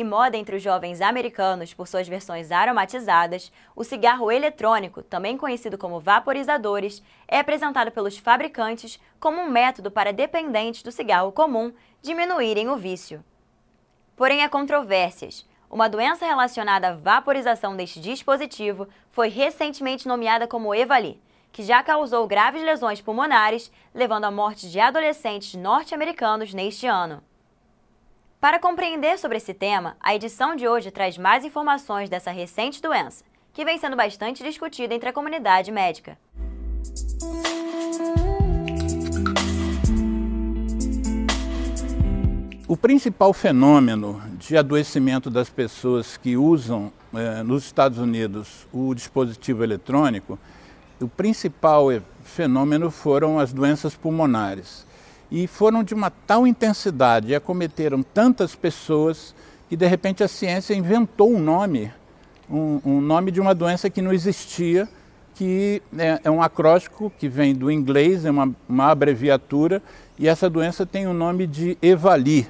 [0.00, 5.76] E moda entre os jovens americanos por suas versões aromatizadas, o cigarro eletrônico, também conhecido
[5.76, 11.70] como vaporizadores, é apresentado pelos fabricantes como um método para dependentes do cigarro comum
[12.00, 13.22] diminuírem o vício.
[14.16, 15.46] Porém, há controvérsias.
[15.68, 21.20] Uma doença relacionada à vaporização deste dispositivo foi recentemente nomeada como EVALI,
[21.52, 27.22] que já causou graves lesões pulmonares, levando à morte de adolescentes norte-americanos neste ano.
[28.40, 33.22] Para compreender sobre esse tema, a edição de hoje traz mais informações dessa recente doença,
[33.52, 36.16] que vem sendo bastante discutida entre a comunidade médica.
[42.66, 49.62] O principal fenômeno de adoecimento das pessoas que usam eh, nos Estados Unidos o dispositivo
[49.62, 50.38] eletrônico,
[50.98, 51.88] o principal
[52.24, 54.88] fenômeno foram as doenças pulmonares
[55.30, 59.34] e foram de uma tal intensidade e acometeram tantas pessoas
[59.68, 61.92] que de repente a ciência inventou um nome,
[62.50, 64.88] um, um nome de uma doença que não existia,
[65.36, 69.80] que é, é, um acróstico que vem do inglês, é uma, uma abreviatura,
[70.18, 72.48] e essa doença tem o nome de EVALI.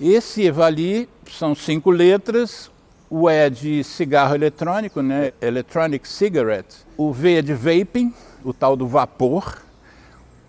[0.00, 2.70] Esse EVALI são cinco letras,
[3.08, 5.32] o E é de cigarro eletrônico, né?
[5.40, 9.62] Electronic Cigarette, o V é de vaping, o tal do vapor,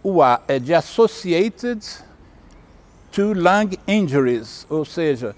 [0.04, 1.82] o A é de Associated
[3.12, 5.34] to Lung Injuries, ou seja,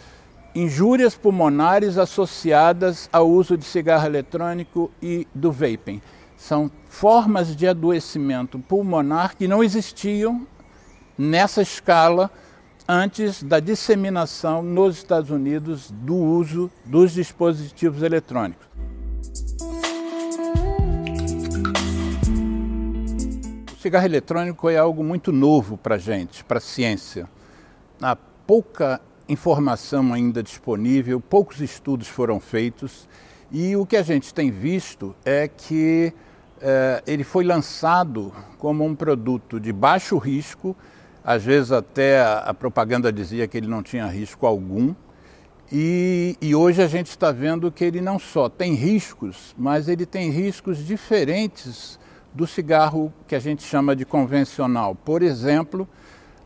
[0.56, 6.02] injúrias pulmonares associadas ao uso de cigarro eletrônico e do vaping.
[6.36, 10.48] São formas de adoecimento pulmonar que não existiam
[11.18, 12.32] nessa escala
[12.88, 18.66] antes da disseminação nos Estados Unidos do uso dos dispositivos eletrônicos.
[23.86, 27.30] Cigarro eletrônico é algo muito novo para a gente, para a ciência.
[28.02, 33.08] Há pouca informação ainda disponível, poucos estudos foram feitos
[33.52, 36.12] e o que a gente tem visto é que
[36.60, 40.76] eh, ele foi lançado como um produto de baixo risco,
[41.24, 44.96] às vezes até a, a propaganda dizia que ele não tinha risco algum.
[45.72, 50.08] E, e hoje a gente está vendo que ele não só tem riscos, mas ele
[50.08, 52.00] tem riscos diferentes
[52.36, 54.94] do cigarro que a gente chama de convencional.
[54.94, 55.88] Por exemplo,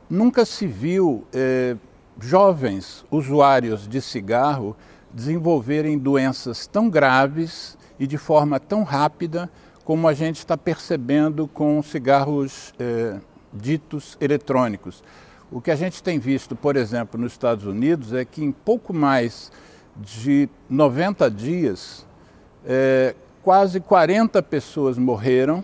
[0.07, 1.75] nunca se viu eh,
[2.22, 4.77] jovens usuários de cigarro
[5.11, 9.50] desenvolverem doenças tão graves e de forma tão rápida
[9.83, 13.19] como a gente está percebendo com cigarros eh,
[13.51, 15.03] ditos eletrônicos.
[15.51, 18.94] O que a gente tem visto, por exemplo, nos Estados Unidos é que em pouco
[18.94, 19.51] mais
[19.97, 22.06] de 90 dias,
[22.63, 25.63] eh, quase 40 pessoas morreram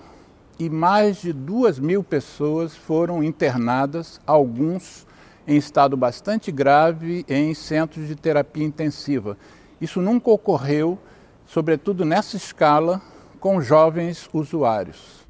[0.58, 5.06] e mais de duas mil pessoas foram internadas, alguns
[5.48, 9.38] em estado bastante grave em centros de terapia intensiva.
[9.80, 10.98] Isso nunca ocorreu,
[11.46, 13.02] sobretudo nessa escala,
[13.40, 15.26] com jovens usuários.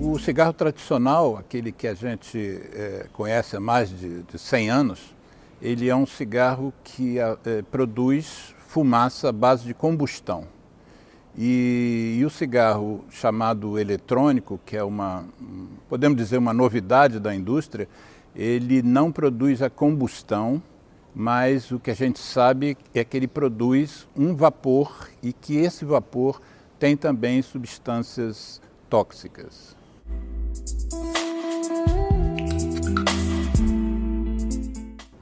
[0.00, 5.14] O cigarro tradicional, aquele que a gente é, conhece há mais de, de 100 anos,
[5.60, 10.46] ele é um cigarro que é, produz fumaça à base de combustão.
[11.36, 15.24] E, e, o cigarro chamado eletrônico, que é uma,
[15.88, 17.88] podemos dizer, uma novidade da indústria,
[18.36, 20.62] ele não produz a combustão,
[21.14, 25.84] mas o que a gente sabe é que ele produz um vapor e que esse
[25.84, 26.40] vapor
[26.78, 28.60] tem também substâncias
[28.90, 29.74] tóxicas.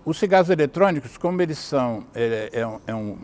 [0.04, 3.16] Os cigarros eletrônicos, como eles são, é, é, é um,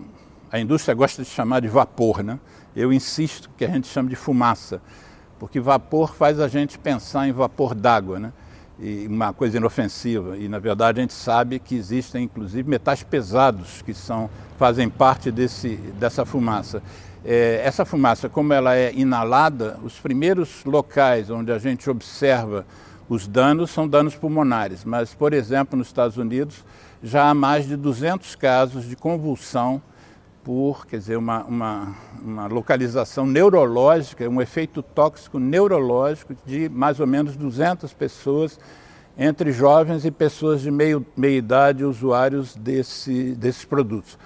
[0.50, 2.38] a indústria gosta de chamar de vapor, né?
[2.74, 4.80] Eu insisto que a gente chama de fumaça,
[5.38, 8.32] porque vapor faz a gente pensar em vapor d'água, né?
[8.78, 10.36] E uma coisa inofensiva.
[10.36, 14.28] E na verdade a gente sabe que existem inclusive metais pesados que são
[14.58, 16.82] fazem parte desse, dessa fumaça.
[17.24, 22.64] É, essa fumaça, como ela é inalada, os primeiros locais onde a gente observa
[23.08, 24.84] os danos são danos pulmonares.
[24.84, 26.64] Mas, por exemplo, nos Estados Unidos
[27.02, 29.82] já há mais de 200 casos de convulsão
[30.46, 37.06] por quer dizer, uma, uma, uma localização neurológica, um efeito tóxico neurológico de mais ou
[37.06, 38.56] menos 200 pessoas,
[39.18, 44.16] entre jovens e pessoas de meio, meia idade, usuários desse, desses produtos.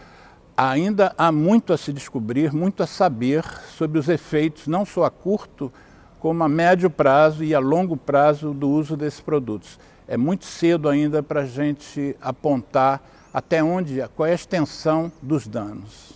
[0.55, 3.43] Ainda há muito a se descobrir, muito a saber
[3.79, 5.73] sobre os efeitos, não só a curto,
[6.19, 9.79] como a médio prazo e a longo prazo do uso desses produtos.
[10.07, 13.01] É muito cedo ainda para a gente apontar
[13.33, 16.11] até onde, qual é a extensão dos danos.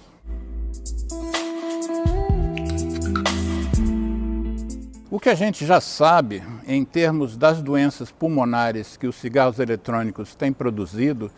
[5.11, 10.34] O que a gente já sabe em termos das doenças pulmonares que os cigarros eletrônicos
[10.34, 11.31] têm produzido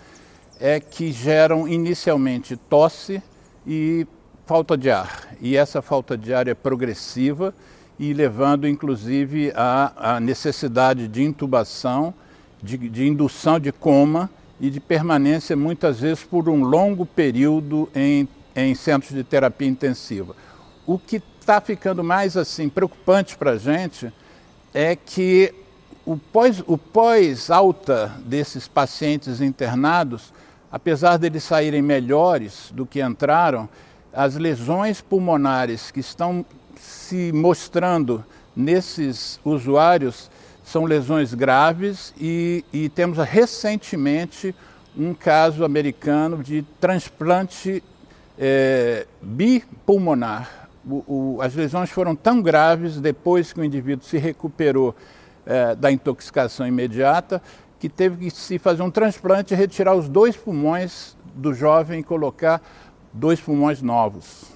[0.59, 3.23] é que geram inicialmente tosse
[3.67, 4.07] e
[4.47, 5.29] falta de ar.
[5.43, 7.53] E essa falta de ar é progressiva
[7.99, 12.15] e levando inclusive à, necessidade de intubação,
[12.63, 14.31] de, de indução de coma
[14.61, 20.35] e de permanência muitas vezes por um longo período em, em centros de terapia intensiva.
[20.87, 24.13] O que está ficando mais assim preocupante para a gente
[24.73, 25.55] é que
[26.05, 30.33] o pós, o pós alta desses pacientes internados,
[30.71, 33.69] apesar deles saírem melhores do que entraram,
[34.13, 36.45] as lesões pulmonares que estão
[36.79, 38.25] se mostrando
[38.55, 40.31] nesses usuários
[40.67, 44.53] são lesões graves e, e temos recentemente
[44.97, 47.83] um caso americano de transplante
[48.37, 50.69] é, bipulmonar.
[50.85, 54.95] O, o, as lesões foram tão graves depois que o indivíduo se recuperou
[55.47, 57.41] é, da intoxicação imediata
[57.79, 62.03] que teve que se fazer um transplante e retirar os dois pulmões do jovem e
[62.03, 62.61] colocar
[63.13, 64.56] dois pulmões novos.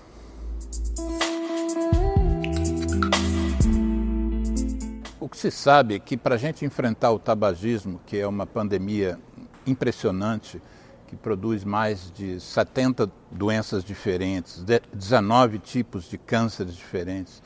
[5.31, 9.19] Que se sabe é que para a gente enfrentar o tabagismo, que é uma pandemia
[9.67, 10.61] impressionante,
[11.07, 17.43] que produz mais de 70 doenças diferentes, 19 tipos de cânceres diferentes,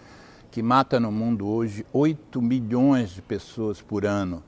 [0.51, 4.43] que mata no mundo hoje 8 milhões de pessoas por ano.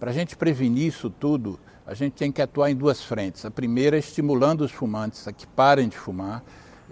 [0.00, 3.44] Para a gente prevenir isso tudo, a gente tem que atuar em duas frentes.
[3.44, 6.42] A primeira é estimulando os fumantes a que parem de fumar,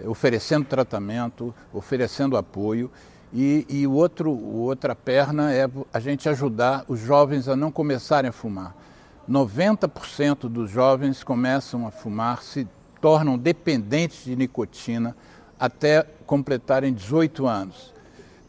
[0.05, 2.91] oferecendo tratamento, oferecendo apoio.
[3.33, 8.33] E, e outro, outra perna é a gente ajudar os jovens a não começarem a
[8.33, 8.75] fumar.
[9.29, 12.67] 90% dos jovens começam a fumar, se
[12.99, 15.15] tornam dependentes de nicotina
[15.59, 17.93] até completarem 18 anos.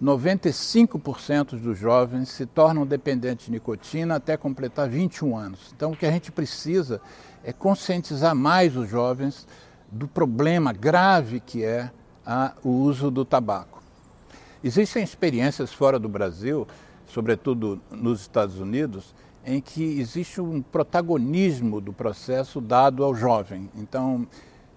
[0.03, 5.73] 95% dos jovens se tornam dependentes de nicotina até completar 21 anos.
[5.77, 7.01] Então, o que a gente precisa
[7.45, 9.47] é conscientizar mais os jovens
[9.91, 11.91] do problema grave que é
[12.27, 13.82] a, o uso do tabaco.
[14.65, 16.67] Existem experiências fora do Brasil,
[17.07, 19.15] sobretudo nos Estados Unidos,
[19.45, 23.69] em que existe um protagonismo do processo dado ao jovem.
[23.77, 24.27] Então,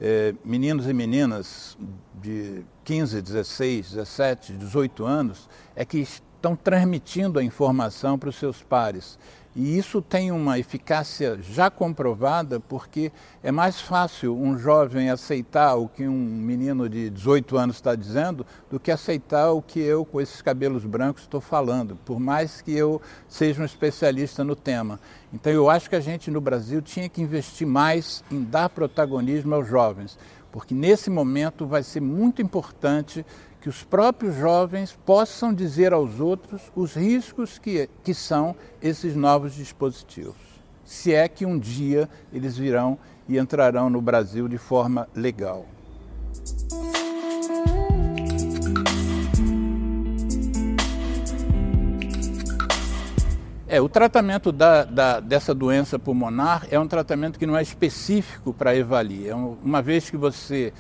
[0.01, 1.77] é, meninos e meninas
[2.21, 8.61] de 15, 16, 17, 18 anos é que estão transmitindo a informação para os seus
[8.63, 9.19] pares.
[9.55, 13.09] E isso tem uma eficácia já comprovada, porque
[13.41, 18.45] é mais fácil um jovem aceitar o que um menino de 18 anos está dizendo
[18.69, 22.73] do que aceitar o que eu, com esses cabelos brancos, estou falando, por mais que
[22.73, 24.99] eu seja um especialista no tema.
[25.33, 29.55] Então, eu acho que a gente no Brasil tinha que investir mais em dar protagonismo
[29.55, 30.19] aos jovens,
[30.51, 33.25] porque nesse momento vai ser muito importante
[33.65, 39.55] que os próprios jovens possam dizer aos outros os riscos que, que são esses novos
[39.55, 40.35] dispositivos.
[40.83, 42.95] Se é que um dia eles virão
[43.27, 45.65] e entrarão no Brasil de forma legal.
[53.67, 58.53] É, o tratamento da, da, dessa doença pulmonar é um tratamento que não é específico
[58.53, 59.27] para EVALI.
[59.27, 60.71] É uma vez que você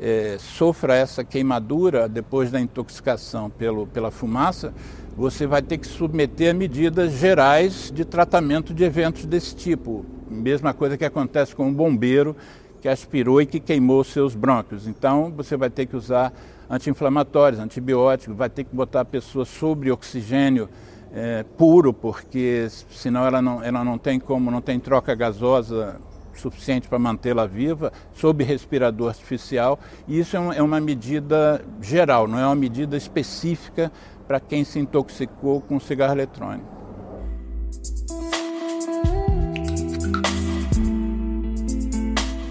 [0.00, 4.72] é, sofra essa queimadura depois da intoxicação pelo, pela fumaça,
[5.16, 10.06] você vai ter que submeter a medidas gerais de tratamento de eventos desse tipo.
[10.30, 12.36] Mesma coisa que acontece com um bombeiro
[12.80, 14.86] que aspirou e que queimou seus brônquios.
[14.86, 16.32] Então, você vai ter que usar
[16.70, 20.68] anti-inflamatórios, antibióticos, vai ter que botar a pessoa sobre oxigênio
[21.12, 26.00] é, puro, porque senão ela não, ela não tem como, não tem troca gasosa
[26.38, 32.26] suficiente para mantê-la viva, sob respirador artificial, e isso é, um, é uma medida geral,
[32.26, 33.92] não é uma medida específica
[34.26, 36.78] para quem se intoxicou com cigarro eletrônico.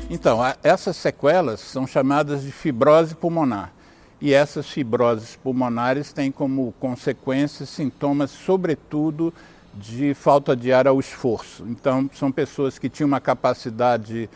[0.10, 3.72] Então, essas sequelas são chamadas de fibrose pulmonar.
[4.20, 9.32] E essas fibroses pulmonares têm como consequência sintomas, sobretudo,
[9.78, 11.64] de falta de ar ao esforço.
[11.68, 14.30] Então, são pessoas que tinham uma capacidade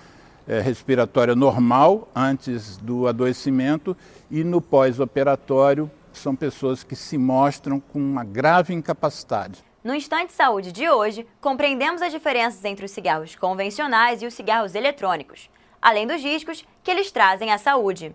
[0.48, 3.96] é, respiratória normal antes do adoecimento
[4.30, 9.64] e no pós-operatório são pessoas que se mostram com uma grave incapacidade.
[9.84, 14.76] No Instante Saúde de hoje, compreendemos as diferenças entre os cigarros convencionais e os cigarros
[14.76, 15.50] eletrônicos,
[15.82, 18.14] além dos riscos que eles trazem à saúde.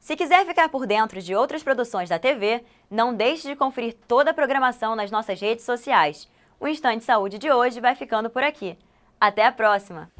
[0.00, 4.30] Se quiser ficar por dentro de outras produções da TV, não deixe de conferir toda
[4.30, 6.26] a programação nas nossas redes sociais.
[6.58, 8.78] O Instante Saúde de hoje vai ficando por aqui.
[9.20, 10.10] Até a próxima!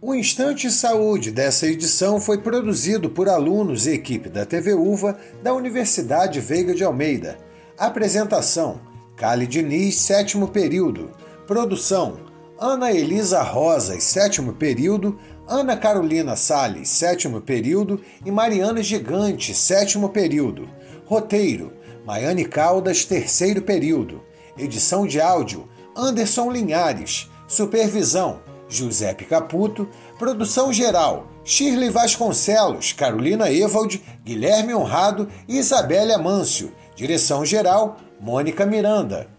[0.00, 5.54] O Instante Saúde dessa edição foi produzido por alunos e equipe da TV UVA da
[5.54, 7.38] Universidade Veiga de Almeida.
[7.76, 8.80] Apresentação:
[9.16, 11.10] Cali Diniz, sétimo período.
[11.46, 12.20] Produção:
[12.58, 15.18] Ana Elisa Rosas, sétimo período.
[15.48, 18.02] Ana Carolina Salles, sétimo período.
[18.24, 20.68] E Mariana Gigante, sétimo período.
[21.06, 21.72] Roteiro:
[22.04, 24.22] Maiane Caldas, terceiro período.
[24.58, 27.30] Edição de áudio: Anderson Linhares.
[27.46, 29.88] Supervisão: Giuseppe Caputo.
[30.18, 36.74] Produção geral: Shirley Vasconcelos, Carolina Evald, Guilherme Honrado e Isabelle Amâncio.
[36.94, 39.37] Direção geral: Mônica Miranda.